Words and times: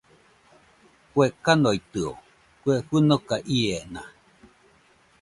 ¿Kue 1.13 1.25
kanoitɨo, 1.43 2.07
kue 2.61 2.73
fɨnoka 2.87 3.35
iena? 3.57 4.01